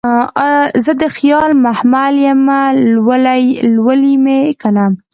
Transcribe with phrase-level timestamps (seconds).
[0.85, 2.59] زه دخیال محمل یمه
[3.77, 4.85] لولی مې کنه